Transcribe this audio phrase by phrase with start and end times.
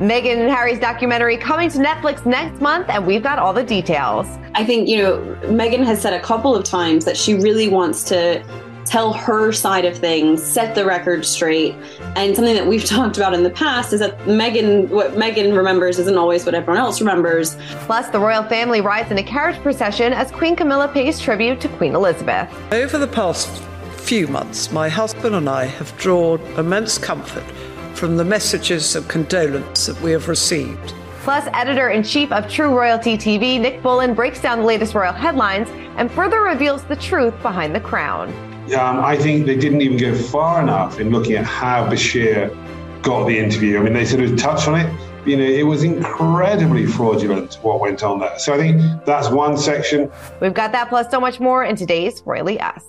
[0.00, 4.26] Meghan and Harry's documentary coming to Netflix next month, and we've got all the details.
[4.54, 8.02] I think, you know, Meghan has said a couple of times that she really wants
[8.04, 8.42] to
[8.86, 11.74] tell her side of things, set the record straight.
[12.16, 15.98] And something that we've talked about in the past is that Meghan, what Meghan remembers
[15.98, 17.56] isn't always what everyone else remembers.
[17.84, 21.68] Plus, the royal family rides in a carriage procession as Queen Camilla pays tribute to
[21.68, 22.50] Queen Elizabeth.
[22.72, 23.50] Over the past
[23.98, 27.44] few months, my husband and I have drawn immense comfort
[27.94, 30.94] from the messages of condolence that we have received.
[31.22, 35.12] Plus, editor in chief of True Royalty TV, Nick Bullen, breaks down the latest royal
[35.12, 38.28] headlines and further reveals the truth behind the crown.
[38.72, 42.56] Um, I think they didn't even go far enough in looking at how Bashir
[43.02, 43.78] got the interview.
[43.78, 44.92] I mean, they sort of touched on it.
[45.26, 48.38] You know, it was incredibly fraudulent what went on there.
[48.38, 50.10] So I think that's one section.
[50.40, 52.84] We've got that plus so much more in today's Royally Us.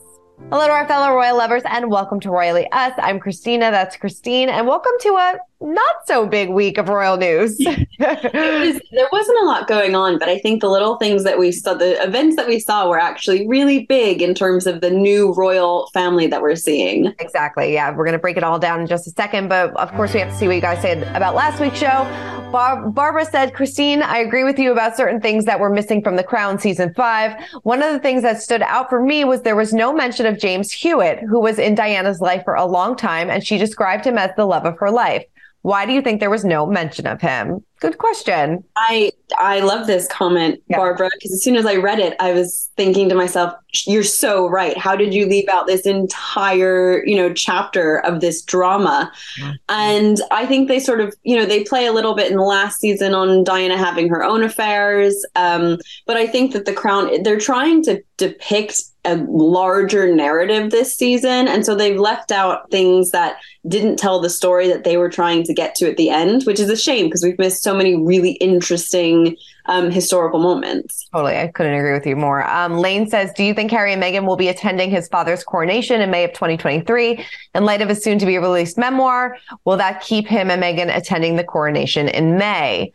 [0.49, 2.93] Hello to our fellow royal lovers and welcome to Royally Us.
[2.97, 7.57] I'm Christina, that's Christine, and welcome to a not so big week of royal news.
[7.99, 11.51] was, there wasn't a lot going on, but I think the little things that we
[11.51, 15.33] saw, the events that we saw were actually really big in terms of the new
[15.33, 17.13] royal family that we're seeing.
[17.19, 17.73] Exactly.
[17.73, 17.91] Yeah.
[17.91, 19.49] We're going to break it all down in just a second.
[19.49, 22.07] But of course, we have to see what you guys said about last week's show.
[22.51, 26.17] Bar- Barbara said, Christine, I agree with you about certain things that were missing from
[26.17, 27.41] The Crown season five.
[27.63, 30.37] One of the things that stood out for me was there was no mention of
[30.37, 34.17] James Hewitt, who was in Diana's life for a long time, and she described him
[34.17, 35.23] as the love of her life.
[35.63, 37.63] Why do you think there was no mention of him?
[37.79, 38.63] Good question.
[38.75, 40.77] I I love this comment, yeah.
[40.77, 43.53] Barbara, because as soon as I read it, I was thinking to myself,
[43.85, 44.77] "You're so right.
[44.77, 49.51] How did you leave out this entire, you know, chapter of this drama?" Mm-hmm.
[49.69, 52.43] And I think they sort of, you know, they play a little bit in the
[52.43, 57.23] last season on Diana having her own affairs, um, but I think that the Crown
[57.23, 61.47] they're trying to depict a larger narrative this season.
[61.47, 65.43] And so they've left out things that didn't tell the story that they were trying
[65.43, 67.95] to get to at the end, which is a shame because we've missed so many
[67.95, 69.35] really interesting
[69.65, 71.07] um, historical moments.
[71.11, 71.37] Totally.
[71.37, 72.47] I couldn't agree with you more.
[72.49, 76.01] Um, Lane says, Do you think Harry and Meghan will be attending his father's coronation
[76.01, 77.25] in May of 2023
[77.55, 79.37] in light of his soon to be released memoir?
[79.65, 82.91] Will that keep him and Meghan attending the coronation in May?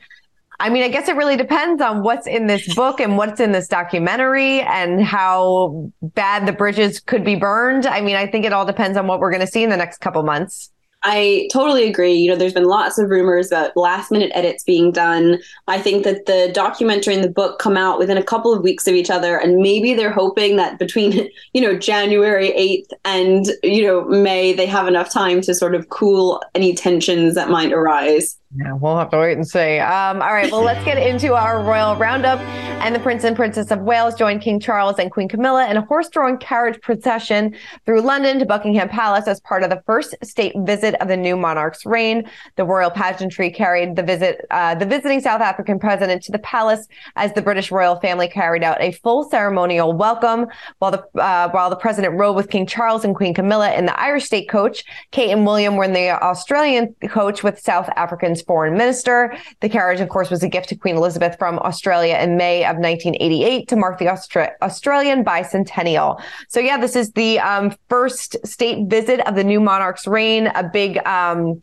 [0.59, 3.53] I mean, I guess it really depends on what's in this book and what's in
[3.53, 7.87] this documentary and how bad the bridges could be burned.
[7.87, 9.77] I mean, I think it all depends on what we're going to see in the
[9.77, 10.71] next couple months.
[11.09, 12.15] I totally agree.
[12.15, 15.39] You know, there's been lots of rumors about last minute edits being done.
[15.69, 18.89] I think that the documentary and the book come out within a couple of weeks
[18.89, 23.83] of each other, and maybe they're hoping that between, you know, January 8th and, you
[23.83, 28.37] know, May, they have enough time to sort of cool any tensions that might arise.
[28.55, 29.79] Yeah, we'll have to wait and see.
[29.79, 32.39] Um, all right, well, let's get into our royal roundup.
[32.77, 35.81] And the Prince and Princess of Wales joined King Charles and Queen Camilla in a
[35.81, 40.95] horse-drawn carriage procession through London to Buckingham Palace as part of the first state visit
[41.01, 42.31] of the new monarch's reign.
[42.55, 46.87] The royal pageantry carried the visit, uh, the visiting South African president to the palace
[47.17, 50.47] as the British royal family carried out a full ceremonial welcome,
[50.79, 53.99] while the uh, while the president rode with King Charles and Queen Camilla in the
[53.99, 54.85] Irish state coach.
[55.11, 59.37] Kate and William were in the Australian coach with South Africans foreign minister.
[59.61, 62.77] The carriage, of course, was a gift to Queen Elizabeth from Australia in May of
[62.77, 66.21] 1988 to mark the Austra- Australian bicentennial.
[66.49, 70.65] So, yeah, this is the um, first state visit of the new monarch's reign, a
[70.65, 71.61] big um,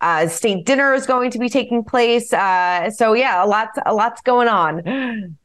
[0.00, 2.32] uh, state dinner is going to be taking place.
[2.32, 4.82] Uh, so yeah, a lot, a lot's going on.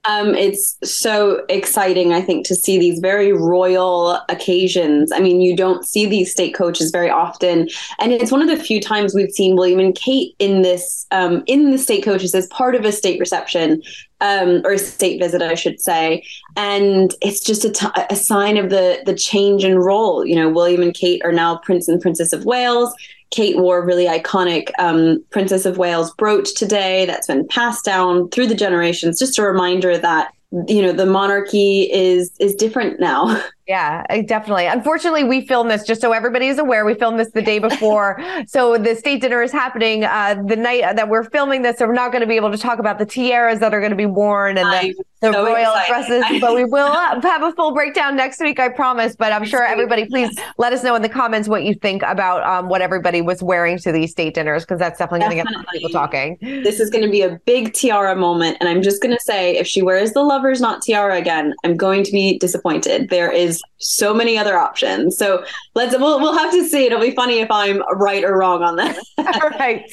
[0.05, 5.11] Um, it's so exciting, I think, to see these very royal occasions.
[5.11, 7.69] I mean, you don't see these state coaches very often,
[7.99, 11.43] and it's one of the few times we've seen William and Kate in this um,
[11.45, 13.81] in the state coaches as part of a state reception.
[14.21, 16.23] Um, or a state visit, I should say.
[16.55, 20.25] And it's just a, t- a sign of the the change in role.
[20.25, 22.93] You know, William and Kate are now Prince and Princess of Wales.
[23.31, 28.27] Kate wore a really iconic um, Princess of Wales brooch today that's been passed down
[28.29, 29.19] through the generations.
[29.19, 30.33] Just a reminder that
[30.67, 34.65] you know the monarchy is is different now Yeah, definitely.
[34.65, 36.85] Unfortunately, we filmed this just so everybody is aware.
[36.85, 38.19] We filmed this the day before.
[38.47, 41.77] so the state dinner is happening uh, the night that we're filming this.
[41.77, 43.91] So we're not going to be able to talk about the tiaras that are going
[43.91, 47.73] to be worn and the, the so royal dresses, but we will have a full
[47.73, 49.15] breakdown next week, I promise.
[49.15, 52.43] But I'm sure everybody, please let us know in the comments what you think about
[52.43, 55.67] um, what everybody was wearing to these state dinners, because that's definitely, going to get
[55.71, 56.37] people talking.
[56.41, 58.57] This is going to be a big tiara moment.
[58.59, 61.75] And I'm just going to say, if she wears the Lover's Knot tiara again, I'm
[61.75, 63.09] going to be disappointed.
[63.09, 65.17] There is so many other options.
[65.17, 65.43] So
[65.75, 66.85] let's we'll we'll have to see.
[66.85, 68.97] It'll be funny if I'm right or wrong on that.
[69.17, 69.83] All right.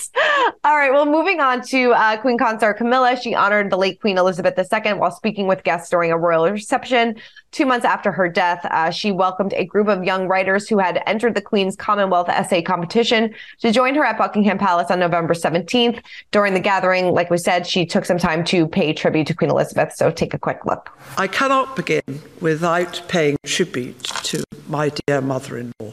[0.64, 0.92] All right.
[0.92, 3.16] Well, moving on to uh, Queen Consort Camilla.
[3.20, 7.16] She honored the late Queen Elizabeth II while speaking with guests during a royal reception.
[7.52, 11.02] Two months after her death, uh, she welcomed a group of young writers who had
[11.06, 16.02] entered the Queen's Commonwealth essay competition to join her at Buckingham Palace on November 17th.
[16.30, 19.50] During the gathering, like we said, she took some time to pay tribute to Queen
[19.50, 19.94] Elizabeth.
[19.94, 20.90] So take a quick look.
[21.16, 25.92] I cannot begin without paying tribute to my dear mother in law.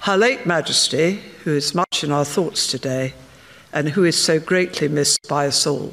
[0.00, 3.14] Her late Majesty, who is much in our thoughts today
[3.72, 5.92] and who is so greatly missed by us all.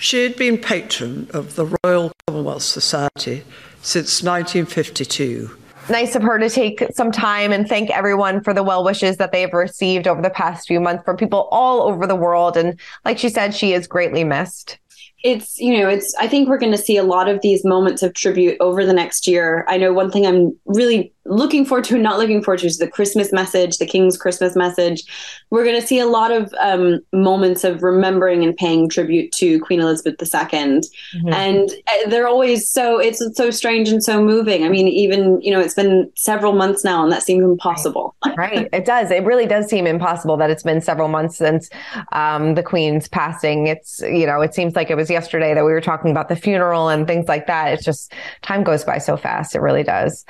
[0.00, 3.44] She had been patron of the Royal Commonwealth Society
[3.82, 5.54] since 1952.
[5.90, 9.30] Nice of her to take some time and thank everyone for the well wishes that
[9.30, 12.56] they have received over the past few months from people all over the world.
[12.56, 14.78] And like she said, she is greatly missed
[15.22, 18.02] it's you know it's i think we're going to see a lot of these moments
[18.02, 19.64] of tribute over the next year.
[19.68, 22.78] I know one thing i'm really looking forward to and not looking forward to is
[22.78, 25.04] the christmas message the king's christmas message.
[25.50, 29.60] We're going to see a lot of um, moments of remembering and paying tribute to
[29.60, 31.32] queen elizabeth ii mm-hmm.
[31.32, 34.64] and uh, they're always so it's so strange and so moving.
[34.64, 38.14] I mean even you know it's been several months now and that seems impossible.
[38.24, 38.68] Right, right.
[38.72, 39.10] it does.
[39.10, 41.68] It really does seem impossible that it's been several months since
[42.12, 43.66] um, the queen's passing.
[43.66, 46.36] It's you know it seems like it was yesterday that we were talking about the
[46.36, 47.72] funeral and things like that.
[47.72, 48.12] It's just
[48.42, 49.54] time goes by so fast.
[49.54, 50.24] It really does.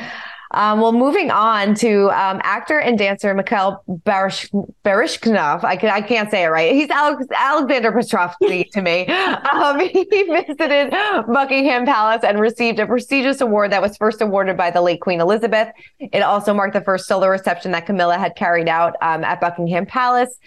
[0.53, 4.51] Um, well, moving on to um, actor and dancer Mikhail Barish-
[4.85, 5.63] Baryshnikov.
[5.63, 6.73] I, can, I can't say it right.
[6.73, 9.07] He's Alex- Alexander Petrovsky to me.
[9.51, 10.91] Um, he visited
[11.33, 15.21] Buckingham Palace and received a prestigious award that was first awarded by the late Queen
[15.21, 15.69] Elizabeth.
[15.99, 19.87] It also marked the first solo reception that Camilla had carried out um, at Buckingham
[19.87, 20.39] Palace.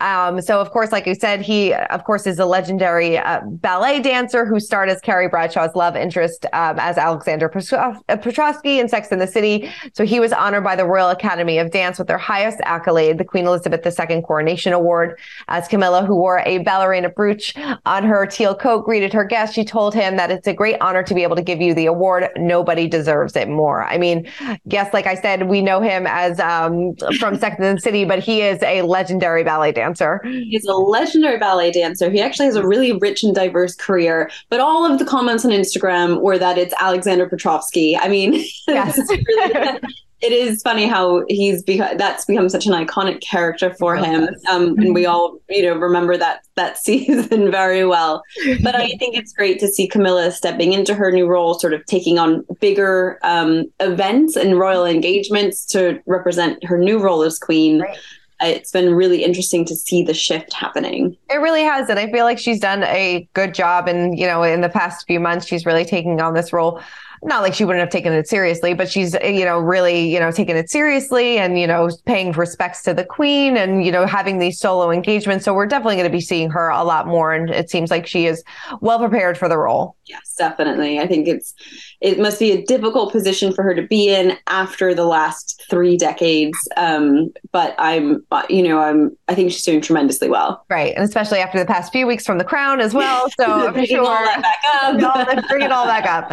[0.00, 4.00] Um, so of course, like you said, he of course is a legendary uh, ballet
[4.00, 9.20] dancer who starred as Carrie Bradshaw's love interest um, as Alexander Petrovsky in Sex and
[9.20, 9.70] the City.
[9.94, 13.24] So he was honored by the Royal Academy of Dance with their highest accolade, the
[13.24, 15.18] Queen Elizabeth II Coronation Award.
[15.48, 17.54] As Camilla, who wore a ballerina brooch
[17.86, 21.02] on her teal coat, greeted her guest, she told him that it's a great honor
[21.04, 22.28] to be able to give you the award.
[22.36, 23.84] Nobody deserves it more.
[23.84, 24.30] I mean,
[24.66, 28.18] yes, like I said, we know him as um, from Sex and the City, but
[28.18, 30.20] he is a legendary ballet dancer dancer.
[30.24, 32.10] He's a legendary ballet dancer.
[32.10, 35.50] He actually has a really rich and diverse career, but all of the comments on
[35.50, 37.96] Instagram were that it's Alexander Petrovsky.
[37.96, 38.98] I mean, yes.
[40.22, 44.68] it is funny how he's become that's become such an iconic character for him um,
[44.78, 48.22] and we all you know remember that that season very well
[48.62, 51.84] but i think it's great to see camilla stepping into her new role sort of
[51.84, 57.80] taking on bigger um, events and royal engagements to represent her new role as queen
[57.80, 57.98] right
[58.40, 61.16] it's been really interesting to see the shift happening.
[61.30, 61.88] It really has.
[61.88, 63.88] And I feel like she's done a good job.
[63.88, 66.80] And, you know, in the past few months, she's really taking on this role
[67.22, 70.20] not like she wouldn't have taken it seriously, but she's, eh, you know, really, you
[70.20, 74.06] know, taking it seriously and, you know, paying respects to the queen and, you know,
[74.06, 75.44] having these solo engagements.
[75.44, 77.32] So we're definitely going to be seeing her a lot more.
[77.32, 78.44] And it seems like she is
[78.80, 79.95] well prepared for the role.
[80.06, 81.00] Yes, definitely.
[81.00, 81.52] I think it's,
[82.00, 85.96] it must be a difficult position for her to be in after the last three
[85.96, 86.56] decades.
[86.76, 90.64] Um, but I'm, you know, I'm, I think she's doing tremendously well.
[90.70, 90.94] Right.
[90.94, 93.28] And especially after the past few weeks from the crown as well.
[93.38, 94.00] So I'm sure.
[94.00, 95.48] all that back up.
[95.48, 96.30] bring it all back up.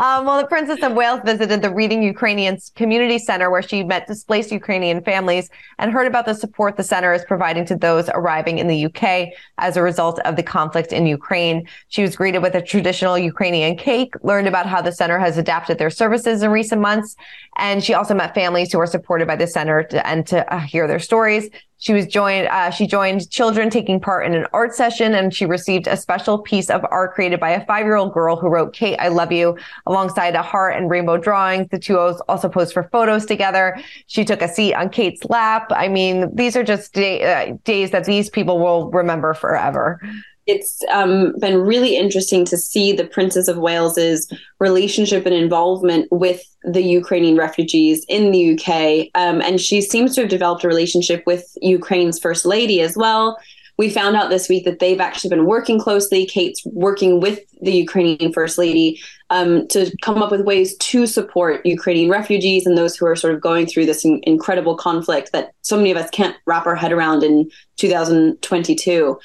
[0.00, 4.06] Um, well, the Princess of Wales visited the Reading Ukrainian Community Center where she met
[4.06, 8.58] displaced Ukrainian families and heard about the support the center is providing to those arriving
[8.58, 9.28] in the UK
[9.58, 11.66] as a result of the conflict in Ukraine.
[11.88, 15.78] She was greeted with a traditional Ukrainian cake, learned about how the center has adapted
[15.78, 17.16] their services in recent months,
[17.58, 20.58] and she also met families who are supported by the center to, and to uh,
[20.60, 21.48] hear their stories.
[21.78, 25.44] She was joined, uh, she joined children taking part in an art session and she
[25.44, 28.72] received a special piece of art created by a five year old girl who wrote,
[28.72, 31.68] Kate, I love you alongside a heart and rainbow drawings.
[31.70, 33.78] The two O's also posed for photos together.
[34.06, 35.66] She took a seat on Kate's lap.
[35.70, 40.00] I mean, these are just day, uh, days that these people will remember forever.
[40.46, 46.42] It's um, been really interesting to see the Princess of Wales's relationship and involvement with
[46.62, 49.08] the Ukrainian refugees in the UK.
[49.20, 53.38] Um, and she seems to have developed a relationship with Ukraine's first lady as well.
[53.78, 56.24] We found out this week that they've actually been working closely.
[56.24, 58.98] Kate's working with the Ukrainian first lady
[59.28, 63.34] um, to come up with ways to support Ukrainian refugees and those who are sort
[63.34, 66.76] of going through this in- incredible conflict that so many of us can't wrap our
[66.76, 69.18] head around in 2022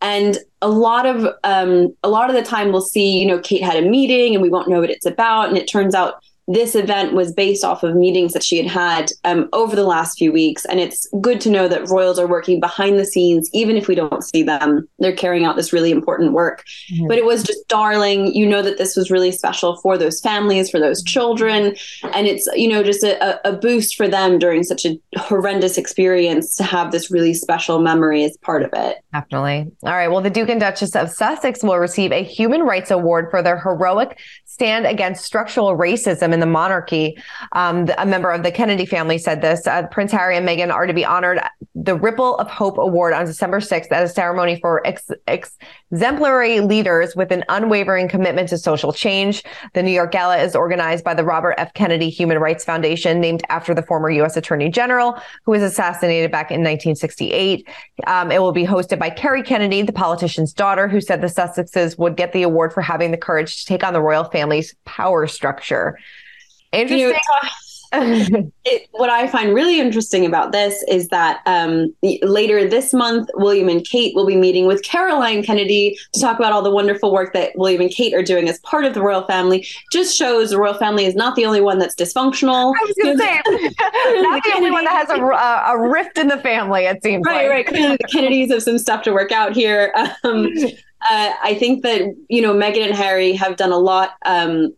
[0.00, 3.62] and a lot of um, a lot of the time we'll see you know kate
[3.62, 5.48] had a meeting and we won't know what it's about.
[5.48, 9.12] And it turns out this event was based off of meetings that she had had
[9.24, 10.64] um, over the last few weeks.
[10.64, 13.94] And it's good to know that royals are working behind the scenes, even if we
[13.94, 14.88] don't see them.
[14.98, 16.64] They're carrying out this really important work.
[16.90, 17.06] Mm-hmm.
[17.06, 18.34] But it was just darling.
[18.34, 21.76] You know that this was really special for those families, for those children.
[22.14, 26.56] And it's, you know, just a, a boost for them during such a horrendous experience
[26.56, 29.04] to have this really special memory as part of it.
[29.12, 29.70] Definitely.
[29.82, 30.08] All right.
[30.08, 33.58] Well, the Duke and Duchess of Sussex will receive a Human Rights Award for their
[33.58, 37.18] heroic stand against structural racism in the monarchy.
[37.52, 39.66] Um, a member of the Kennedy family said this.
[39.66, 41.40] Uh, Prince Harry and Meghan are to be honored
[41.74, 45.56] the Ripple of Hope Award on December 6th at a ceremony for ex- ex-
[45.90, 49.42] exemplary leaders with an unwavering commitment to social change.
[49.74, 51.72] The New York Gala is organized by the Robert F.
[51.74, 54.36] Kennedy Human Rights Foundation, named after the former U.S.
[54.36, 57.68] Attorney General who was assassinated back in 1968.
[58.06, 61.98] Um, it will be hosted by Kerry Kennedy, the politician's daughter, who said the Sussexes
[61.98, 65.26] would get the award for having the courage to take on the royal family's power
[65.26, 65.98] structure.
[66.72, 67.08] Interesting.
[67.08, 67.50] You know,
[68.64, 73.68] it, what I find really interesting about this is that um, later this month, William
[73.68, 77.32] and Kate will be meeting with Caroline Kennedy to talk about all the wonderful work
[77.32, 79.66] that William and Kate are doing as part of the royal family.
[79.90, 82.74] Just shows the royal family is not the only one that's dysfunctional.
[82.78, 83.36] I was going to say,
[84.22, 86.84] not the, the only one that has a, a, rift in the family.
[86.84, 87.70] It seems right, like.
[87.70, 87.98] right.
[87.98, 89.94] The Kennedys have some stuff to work out here.
[90.24, 90.52] Um,
[91.02, 94.74] uh, I think that you know Meghan and Harry have done a lot um,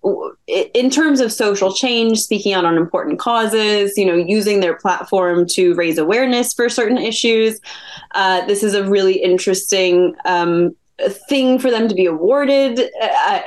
[0.47, 3.97] in terms of social change, speaking out on important causes.
[3.97, 7.61] You know, using their platform to raise awareness for certain issues.
[8.13, 10.77] Uh, this is a really interesting um,
[11.29, 12.81] thing for them to be awarded.
[13.01, 13.41] Uh,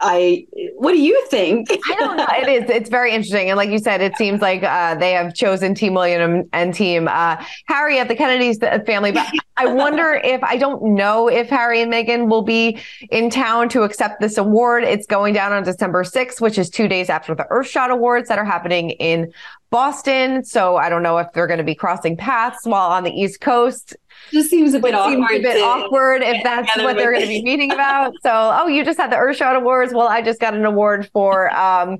[0.00, 1.68] I what do you think?
[1.70, 2.26] I don't know.
[2.30, 2.70] It is.
[2.70, 5.94] It's very interesting, and like you said, it seems like uh, they have chosen Team
[5.94, 9.12] William and Team uh, Harry at the Kennedys family.
[9.12, 9.26] But
[9.56, 12.78] I wonder if I don't know if Harry and Meghan will be
[13.10, 14.84] in town to accept this award.
[14.84, 18.38] It's going down on December 6th, which is two days after the Earthshot Awards that
[18.38, 19.32] are happening in
[19.70, 20.44] Boston.
[20.44, 23.40] So I don't know if they're going to be crossing paths while on the East
[23.40, 23.96] Coast
[24.32, 25.36] just seems a bit awkward.
[25.36, 28.14] a bit awkward if that's what they're going to be meeting about.
[28.22, 29.92] So, oh, you just had the Earthshot Awards.
[29.92, 31.98] Well, I just got an award for, um,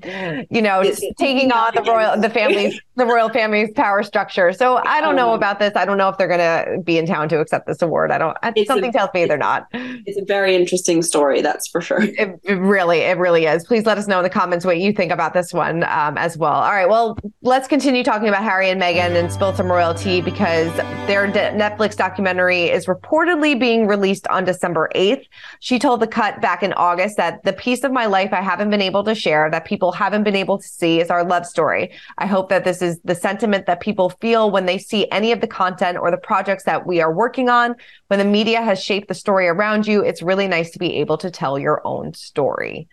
[0.49, 0.83] you know,
[1.17, 4.51] taking on the royal, the family's, the royal family's power structure.
[4.51, 5.73] So, I don't know um, about this.
[5.75, 8.11] I don't know if they're going to be in town to accept this award.
[8.11, 8.37] I don't.
[8.65, 9.67] Something a, tells me they're not.
[9.73, 12.01] It's a very interesting story, that's for sure.
[12.01, 13.63] It, it really, it really is.
[13.65, 16.37] Please let us know in the comments what you think about this one um, as
[16.37, 16.53] well.
[16.53, 20.75] All right, well, let's continue talking about Harry and Meghan and spill some royalty because
[21.05, 25.25] their Netflix documentary is reportedly being released on December 8th.
[25.59, 28.71] She told The Cut back in August that the piece of my life I haven't
[28.71, 31.91] been able to share, that people haven't been able to see, is our love story.
[32.17, 35.41] I hope that this is the sentiment that people feel when they see any of
[35.41, 37.75] the content or the projects that we are working on.
[38.07, 41.17] When the media has shaped the story around you, it's really nice to be able
[41.19, 42.87] to tell your own story.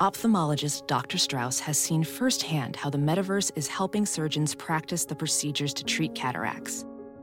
[0.00, 1.18] Ophthalmologist Dr.
[1.18, 6.14] Strauss has seen firsthand how the metaverse is helping surgeons practice the procedures to treat
[6.14, 6.86] cataracts.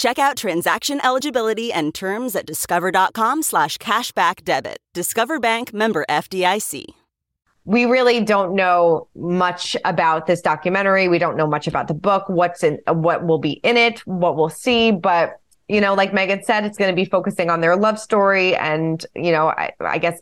[0.00, 4.78] Check out transaction eligibility and terms at discover.com slash cashback debit.
[4.94, 6.86] Discover Bank member FDIC.
[7.66, 11.06] We really don't know much about this documentary.
[11.08, 14.38] We don't know much about the book, what's in what will be in it, what
[14.38, 15.38] we'll see, but
[15.68, 19.04] you know, like Meghan said, it's going to be focusing on their love story and,
[19.14, 20.18] you know, I, I guess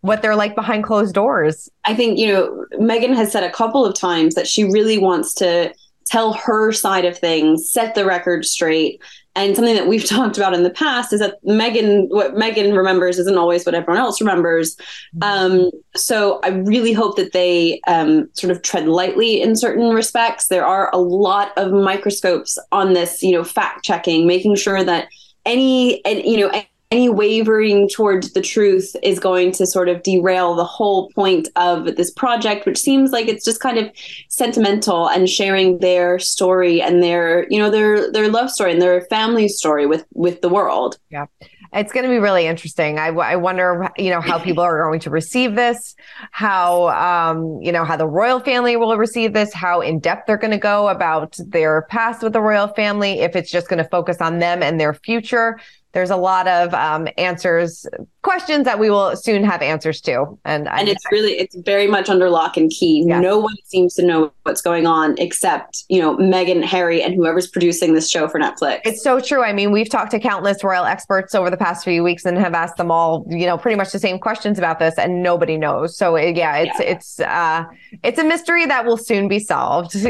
[0.00, 1.68] what they're like behind closed doors.
[1.84, 5.34] I think, you know, Meghan has said a couple of times that she really wants
[5.34, 5.74] to
[6.08, 9.02] tell her side of things, set the record straight.
[9.36, 13.18] And something that we've talked about in the past is that Meghan, what Meghan remembers
[13.18, 14.76] isn't always what everyone else remembers.
[15.16, 15.22] Mm-hmm.
[15.22, 20.48] Um, so I really hope that they um, sort of tread lightly in certain respects.
[20.48, 25.08] There are a lot of microscopes on this, you know, fact checking, making sure that
[25.46, 30.54] any, and you know, any wavering towards the truth is going to sort of derail
[30.54, 33.90] the whole point of this project which seems like it's just kind of
[34.28, 39.02] sentimental and sharing their story and their you know their their love story and their
[39.02, 40.98] family story with with the world.
[41.10, 41.26] Yeah.
[41.72, 42.98] It's going to be really interesting.
[42.98, 45.94] I, I wonder, you know, how people are going to receive this,
[46.30, 50.38] how, um, you know, how the royal family will receive this, how in depth they're
[50.38, 53.88] going to go about their past with the royal family, if it's just going to
[53.90, 55.58] focus on them and their future
[55.92, 57.86] there's a lot of um, answers
[58.28, 60.38] questions that we will soon have answers to.
[60.44, 63.04] And and it's really it's very much under lock and key.
[63.06, 63.20] Yeah.
[63.20, 67.46] no one seems to know what's going on except you know Meghan Harry and whoever's
[67.46, 68.80] producing this show for Netflix.
[68.84, 69.42] It's so true.
[69.42, 72.52] I mean we've talked to countless royal experts over the past few weeks and have
[72.52, 75.96] asked them all you know pretty much the same questions about this and nobody knows.
[75.96, 76.86] So yeah it's yeah.
[76.86, 77.64] it's uh
[78.02, 79.96] it's a mystery that will soon be solved.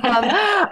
[0.00, 0.24] Um,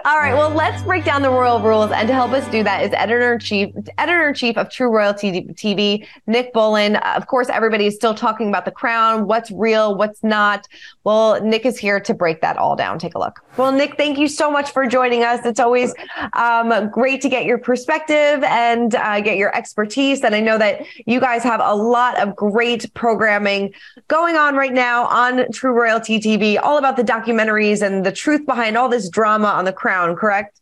[0.05, 0.33] all right.
[0.33, 3.33] Well let's break down the royal rules and to help us do that is editor
[3.33, 7.95] in chief editor in chief of True Royalty TV Nick Bullen of course, everybody is
[7.95, 10.67] still talking about the crown, what's real, what's not.
[11.03, 12.99] Well, Nick is here to break that all down.
[12.99, 13.41] Take a look.
[13.57, 15.45] Well, Nick, thank you so much for joining us.
[15.45, 15.93] It's always
[16.33, 20.23] um, great to get your perspective and uh, get your expertise.
[20.23, 23.73] And I know that you guys have a lot of great programming
[24.07, 28.45] going on right now on True Royalty TV, all about the documentaries and the truth
[28.45, 30.61] behind all this drama on the crown, correct?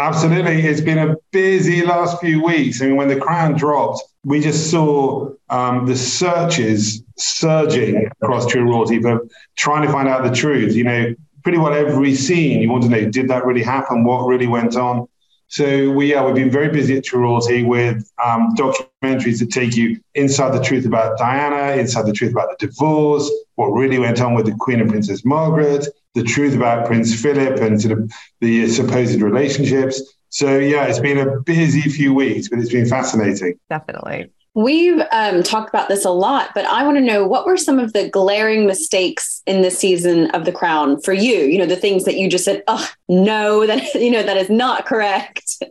[0.00, 0.62] Absolutely.
[0.62, 2.80] It's been a busy last few weeks.
[2.80, 8.62] I mean, when the crown dropped, we just saw um, the searches surging across True
[8.62, 9.28] Royalty for
[9.58, 10.74] trying to find out the truth.
[10.74, 14.04] You know, pretty well every scene you want to know, did that really happen?
[14.04, 15.06] What really went on?
[15.48, 19.76] So we yeah, we've been very busy at True Royalty with um, documentaries that take
[19.76, 24.22] you inside the truth about Diana, inside the truth about the divorce, what really went
[24.22, 28.12] on with the Queen and Princess Margaret, the truth about Prince Philip and sort of
[28.40, 30.02] the supposed relationships.
[30.30, 33.58] So yeah, it's been a busy few weeks, but it's been fascinating.
[33.68, 34.30] Definitely.
[34.54, 37.78] We've um, talked about this a lot, but I want to know what were some
[37.78, 41.36] of the glaring mistakes in this season of The Crown for you?
[41.36, 44.50] You know, the things that you just said, "Oh no, that you know that is
[44.50, 45.62] not correct."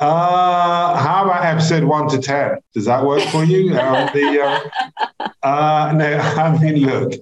[0.00, 2.56] Uh, how about episode one to ten?
[2.74, 3.70] Does that work for you?
[3.78, 7.12] um, the, uh, uh, no, I mean, look,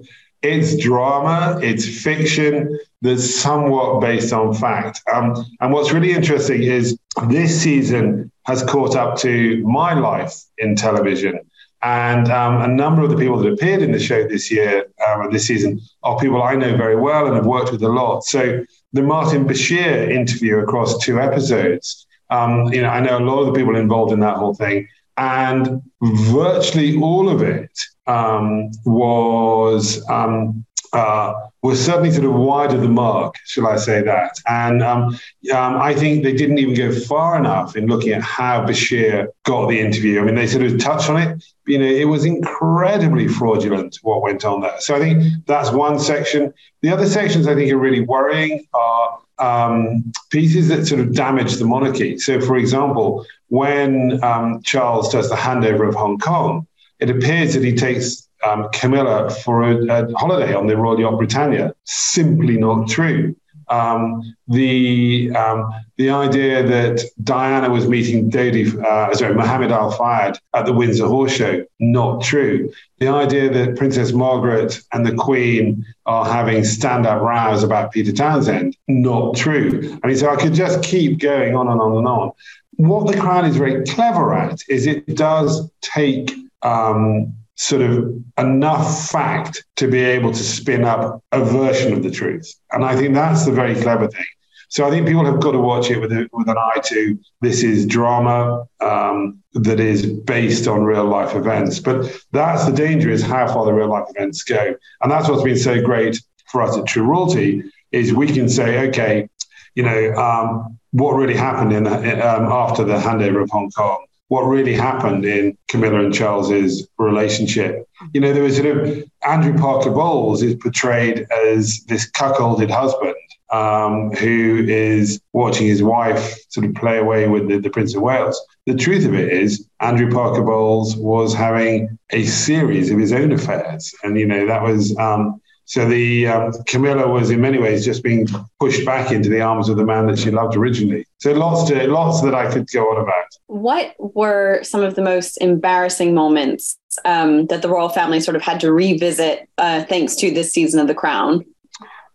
[0.42, 5.02] it's drama, it's fiction that's somewhat based on fact.
[5.12, 6.98] Um, and what's really interesting is
[7.28, 11.40] this season has caught up to my life in television.
[11.82, 15.30] And um, a number of the people that appeared in the show this year um,
[15.30, 18.24] this season are people I know very well and have worked with a lot.
[18.24, 23.40] So the Martin Bashir interview across two episodes, um, you know, I know a lot
[23.40, 27.70] of the people involved in that whole thing, and virtually all of it
[28.08, 34.00] um, was um, uh, was certainly sort of wide of the mark, shall I say
[34.02, 34.36] that?
[34.46, 35.18] And um,
[35.52, 39.68] um, I think they didn't even go far enough in looking at how Bashir got
[39.68, 40.20] the interview.
[40.20, 41.44] I mean, they sort of touched on it.
[41.66, 44.80] You know, it was incredibly fraudulent what went on there.
[44.80, 46.54] So I think that's one section.
[46.80, 51.56] The other sections I think are really worrying are um, pieces that sort of damage
[51.56, 52.18] the monarchy.
[52.18, 56.67] So, for example, when um, Charles does the handover of Hong Kong,
[57.00, 61.18] it appears that he takes um, Camilla for a, a, holiday on the Royal Yacht
[61.18, 61.74] Britannia.
[61.84, 63.34] Simply not true.
[63.68, 70.38] Um, the um, the idea that Diana was meeting Dodi, uh, sorry, Mohammed Al Fayed
[70.54, 72.72] at the Windsor Horse Show, not true.
[72.98, 78.12] The idea that Princess Margaret and the Queen are having stand up rows about Peter
[78.12, 79.98] Townsend, not true.
[80.02, 82.32] I mean, so I could just keep going on and on and on.
[82.76, 86.32] What the Crown is very clever at is it does take
[86.62, 92.10] um, sort of enough fact to be able to spin up a version of the
[92.10, 92.52] truth.
[92.70, 94.24] And I think that's the very clever thing.
[94.70, 97.18] So I think people have got to watch it with, a, with an eye to
[97.40, 101.80] this is drama um, that is based on real life events.
[101.80, 104.74] But that's the danger is how far the real life events go.
[105.00, 108.88] And that's what's been so great for us at True Royalty is we can say,
[108.88, 109.28] okay,
[109.74, 114.04] you know, um, what really happened in, in um, after the handover of Hong Kong?
[114.28, 117.88] What really happened in Camilla and Charles's relationship.
[118.12, 123.14] You know, there was sort of Andrew Parker Bowles is portrayed as this cuckolded husband
[123.50, 128.02] um, who is watching his wife sort of play away with the, the, Prince of
[128.02, 128.38] Wales.
[128.66, 133.32] The truth of it is, Andrew Parker Bowles was having a series of his own
[133.32, 134.96] affairs, and you know that was.
[134.98, 138.26] Um, So the um, Camilla was in many ways just being
[138.58, 141.06] pushed back into the arms of the man that she loved originally.
[141.18, 143.26] So lots to lots that I could go on about.
[143.48, 148.40] What were some of the most embarrassing moments um, that the royal family sort of
[148.40, 151.44] had to revisit uh, thanks to this season of The Crown?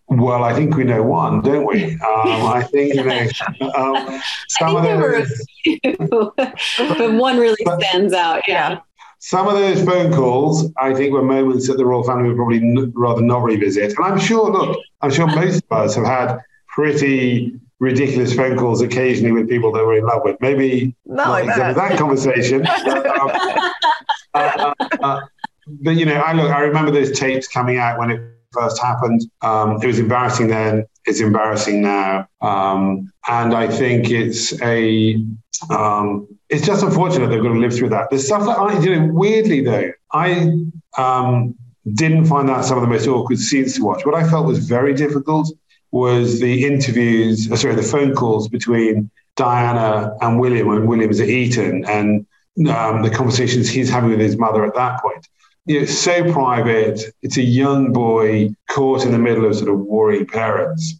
[0.07, 1.93] Well, I think we know one, don't we?
[2.03, 3.27] Um, I think you know.
[3.75, 5.25] Um, some I think of there were a
[5.63, 6.33] few,
[6.97, 8.47] but one really stands out.
[8.47, 8.79] Yeah.
[9.25, 12.57] Some of those phone calls, I think, were moments that the royal family would probably
[12.57, 13.95] n- rather not revisit.
[13.95, 18.81] And I'm sure, look, I'm sure most of us have had pretty ridiculous phone calls
[18.81, 20.35] occasionally with people that we're in love with.
[20.41, 21.73] Maybe not like that.
[21.73, 22.67] that conversation.
[22.67, 23.31] um,
[24.33, 25.21] uh, uh, uh,
[25.67, 26.51] but you know, I look.
[26.51, 29.21] I remember those tapes coming out when it first happened.
[29.41, 30.85] Um, it was embarrassing then.
[31.05, 35.23] It's embarrassing now, um, and I think it's a.
[35.69, 38.09] Um, it's just unfortunate they've got to live through that.
[38.09, 40.51] The stuff that I, you know, weirdly though, I
[40.97, 41.55] um,
[41.93, 44.05] didn't find that some of the most awkward scenes to watch.
[44.05, 45.51] What I felt was very difficult
[45.91, 51.29] was the interviews, uh, sorry, the phone calls between Diana and William when William's at
[51.29, 52.25] Eton and
[52.69, 55.27] um, the conversations he's having with his mother at that point
[55.67, 57.01] know, so private.
[57.21, 60.99] It's a young boy caught in the middle of sort of warring parents.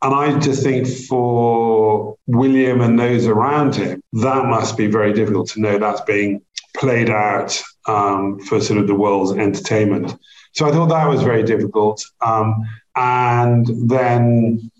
[0.00, 5.48] And I just think for William and those around him, that must be very difficult
[5.50, 6.40] to know that's being
[6.76, 10.14] played out um, for sort of the world's entertainment.
[10.52, 12.04] So I thought that was very difficult.
[12.24, 14.70] Um, and then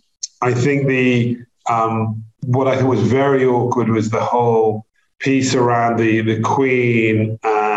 [0.41, 1.39] I think the
[1.69, 4.87] um, what I thought was very awkward was the whole
[5.19, 7.68] piece around the the Queen and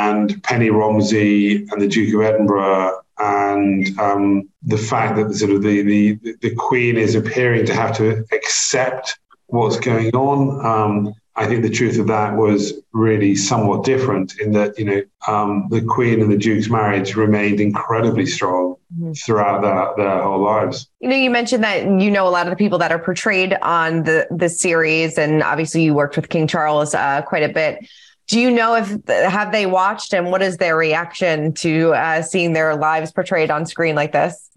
[0.43, 5.61] Penny Romsey and the Duke of Edinburgh and um, the fact that the, sort of
[5.61, 10.65] the, the the Queen is appearing to have to accept what's going on.
[10.65, 15.01] Um, I think the truth of that was really somewhat different in that, you know,
[15.27, 19.13] um, the Queen and the Duke's marriage remained incredibly strong mm-hmm.
[19.13, 20.89] throughout their, their whole lives.
[20.99, 23.53] You know, you mentioned that you know a lot of the people that are portrayed
[23.61, 27.87] on the, the series, and obviously you worked with King Charles uh, quite a bit.
[28.31, 32.53] Do you know if have they watched and what is their reaction to uh, seeing
[32.53, 34.49] their lives portrayed on screen like this?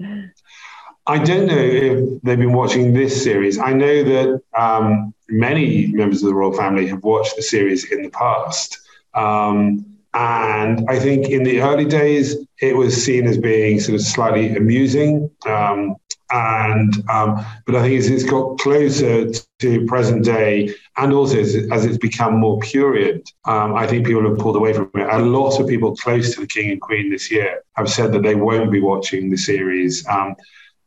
[1.09, 3.59] I don't know if they've been watching this series.
[3.59, 8.03] I know that um, many members of the royal family have watched the series in
[8.03, 8.79] the past.
[9.13, 9.85] Um,
[10.15, 14.57] and I think in the early days, it was seen as being sort of slightly
[14.57, 15.29] amusing.
[15.47, 15.97] Um,
[16.31, 21.55] and um, but I think as it's got closer to present day, and also as,
[21.71, 25.09] as it's become more purient, um, I think people have pulled away from it.
[25.09, 28.23] A lot of people close to the king and queen this year have said that
[28.23, 30.07] they won't be watching the series.
[30.09, 30.35] Um,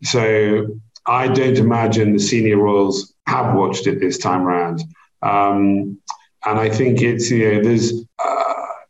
[0.03, 0.67] so
[1.05, 4.83] I don't imagine the senior royals have watched it this time around.
[5.21, 5.99] Um,
[6.45, 8.05] and I think it's you know there's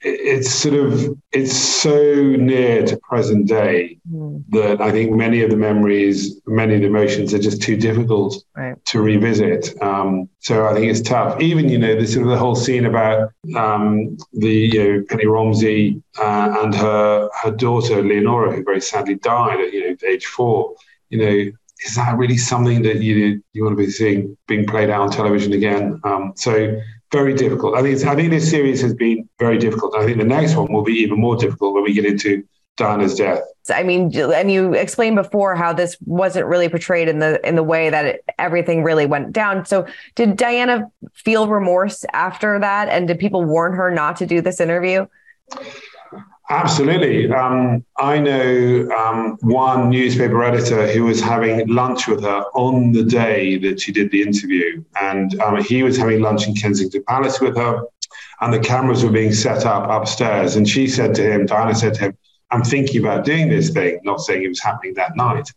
[0.01, 4.43] it's sort of it's so near to present day mm.
[4.49, 8.43] that I think many of the memories, many of the emotions are just too difficult
[8.55, 8.75] right.
[8.85, 9.79] to revisit.
[9.81, 11.41] Um, so I think it's tough.
[11.41, 15.25] Even you know the sort of the whole scene about um, the you know Penny
[15.25, 20.25] Romsey uh, and her her daughter Leonora, who very sadly died at you know age
[20.25, 20.75] four
[21.09, 21.51] you know,
[21.85, 25.11] is that really something that you you want to be seeing being played out on
[25.11, 25.99] television again?
[26.03, 26.79] Um, so
[27.11, 27.75] very difficult.
[27.75, 29.95] I think I think this series has been very difficult.
[29.95, 32.43] I think the next one will be even more difficult when we get into
[32.75, 33.41] Diana's death.
[33.73, 37.63] I mean, and you explained before how this wasn't really portrayed in the in the
[37.63, 39.65] way that it, everything really went down.
[39.65, 44.41] So, did Diana feel remorse after that, and did people warn her not to do
[44.41, 45.05] this interview?
[46.49, 47.29] Absolutely.
[47.29, 53.03] Um, I know um, one newspaper editor who was having lunch with her on the
[53.03, 54.81] day that she did the interview.
[55.01, 57.83] And um, he was having lunch in Kensington Palace with her,
[58.39, 60.55] and the cameras were being set up upstairs.
[60.55, 62.17] And she said to him, Diana said to him,
[62.49, 65.51] I'm thinking about doing this thing, not saying it was happening that night.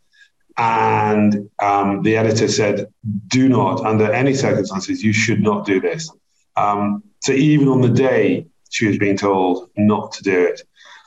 [0.57, 2.93] And um, the editor said,
[3.29, 6.11] Do not, under any circumstances, you should not do this.
[6.57, 10.63] Um, so even on the day she was being told not to do it,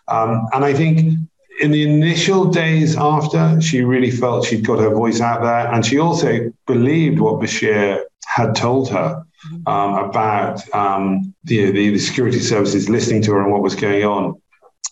[0.08, 1.18] um, and I think
[1.62, 5.72] in the initial days after, she really felt she'd got her voice out there.
[5.72, 9.24] And she also believed what Bashir had told her
[9.68, 14.04] um, about um, the, the, the, security services listening to her and what was going
[14.04, 14.42] on.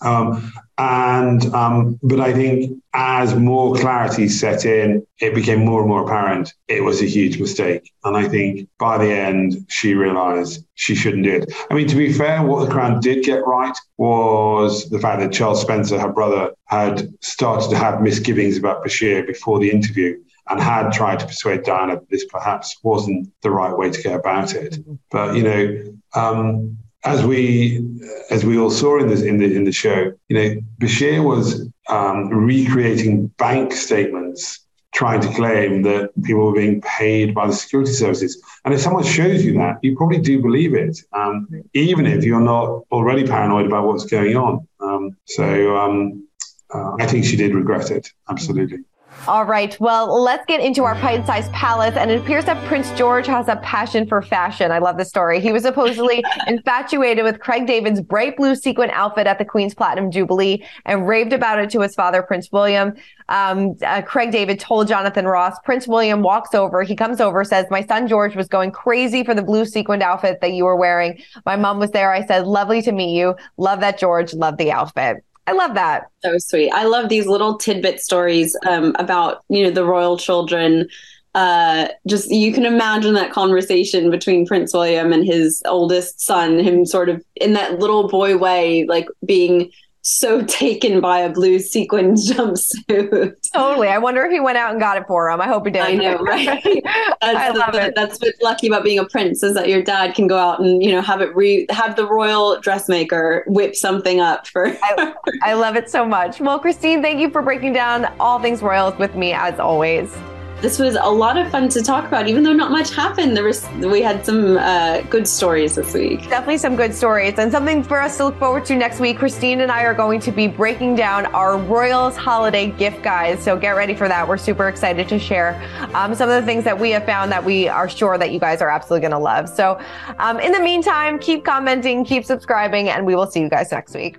[0.02, 5.90] Um, and um, but I think as more clarity set in, it became more and
[5.90, 7.92] more apparent it was a huge mistake.
[8.04, 11.54] And I think by the end, she realised she shouldn't do it.
[11.70, 15.32] I mean, to be fair, what the Crown did get right was the fact that
[15.32, 20.18] Charles Spencer, her brother, had started to have misgivings about Bashir before the interview
[20.50, 24.16] and had tried to persuade Diana that this perhaps wasn't the right way to go
[24.16, 24.80] about it.
[25.12, 27.84] But, you know, um, as we
[28.30, 31.68] as we all saw in this in the in the show, you know, Bashir was
[31.90, 34.62] um, recreating bank statements
[34.94, 38.42] trying to claim that people were being paid by the security services.
[38.66, 42.42] And if someone shows you that, you probably do believe it, um, even if you're
[42.42, 44.68] not already paranoid about what's going on.
[44.82, 46.28] Um, so um,
[46.74, 48.80] uh, I think she did regret it, absolutely.
[49.28, 49.80] All right.
[49.80, 51.96] Well, let's get into our pint sized palace.
[51.96, 54.72] And it appears that Prince George has a passion for fashion.
[54.72, 55.40] I love this story.
[55.40, 60.10] He was supposedly infatuated with Craig David's bright blue sequin outfit at the Queen's Platinum
[60.10, 62.94] Jubilee and raved about it to his father, Prince William.
[63.30, 66.82] Um, uh, Craig David told Jonathan Ross, Prince William walks over.
[66.82, 70.42] He comes over, says, My son George was going crazy for the blue sequined outfit
[70.42, 71.22] that you were wearing.
[71.46, 72.12] My mom was there.
[72.12, 73.36] I said, Lovely to meet you.
[73.58, 74.34] Love that, George.
[74.34, 75.24] Love the outfit.
[75.48, 76.06] I love that.
[76.24, 76.72] So sweet.
[76.72, 80.88] I love these little tidbit stories um, about you know the royal children.
[81.34, 86.86] Uh, just you can imagine that conversation between Prince William and his oldest son, him
[86.86, 89.72] sort of in that little boy way, like being
[90.04, 93.36] so taken by a blue sequin jumpsuit.
[93.54, 93.88] Totally.
[93.88, 95.40] I wonder if he went out and got it for him.
[95.42, 95.82] I hope he did.
[95.82, 96.64] I know, right?
[97.22, 97.96] That's I love the, it.
[97.96, 100.82] That's what's lucky about being a prince is that your dad can go out and
[100.82, 104.68] you know have it re have the royal dressmaker whip something up for.
[104.84, 106.40] I, I love it so much.
[106.40, 110.16] Well, Christine, thank you for breaking down all things royals with me as always
[110.62, 113.36] this was a lot of fun to talk about, even though not much happened.
[113.36, 116.22] There was we had some uh, good stories this week.
[116.30, 119.18] Definitely some good stories and something for us to look forward to next week.
[119.18, 123.44] Christine and I are going to be breaking down our Royals holiday gift guides.
[123.44, 124.28] So get ready for that.
[124.28, 125.62] We're super excited to share
[125.94, 128.40] um, some of the things that we have found that we are sure that you
[128.40, 129.50] guys are absolutely going to love.
[129.50, 129.80] So
[130.20, 133.96] um, in the meantime, keep commenting, keep subscribing, and we will see you guys next
[133.96, 134.18] week.